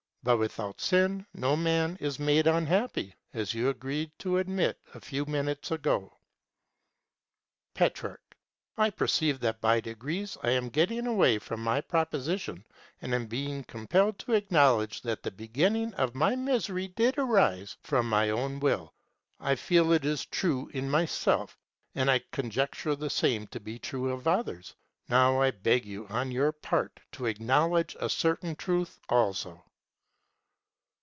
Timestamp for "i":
8.77-8.91, 10.43-10.51, 19.39-19.55, 22.11-22.19, 25.41-25.49